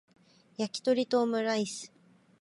[0.57, 1.93] やきとりとオムライス